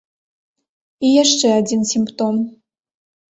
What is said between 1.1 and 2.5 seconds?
яшчэ адзін сімптом.